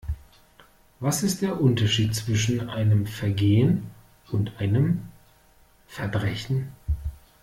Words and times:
Was 0.99 1.21
ist 1.21 1.43
der 1.43 1.61
Unterschied 1.61 2.15
zwischen 2.15 2.71
einem 2.71 3.05
Vergehen 3.05 3.91
und 4.31 4.57
einem 4.57 5.03
Verbrechen? 5.85 6.71